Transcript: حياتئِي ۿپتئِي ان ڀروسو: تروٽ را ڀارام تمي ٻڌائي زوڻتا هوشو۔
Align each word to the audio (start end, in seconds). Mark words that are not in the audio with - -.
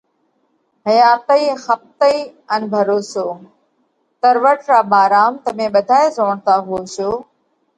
حياتئِي 0.87 1.43
ۿپتئِي 1.65 2.17
ان 2.53 2.61
ڀروسو: 2.71 3.27
تروٽ 4.21 4.59
را 4.69 4.79
ڀارام 4.91 5.33
تمي 5.43 5.67
ٻڌائي 5.73 6.07
زوڻتا 6.17 6.55
هوشو۔ 6.67 7.11